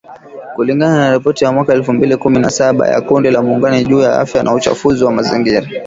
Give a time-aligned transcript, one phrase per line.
[0.55, 3.99] kulingana na ripoti ya mwaka elfu mbili kumi na saba ya kundi la Muungano juu
[3.99, 5.69] ya Afya na Uchafuzi wa mazingira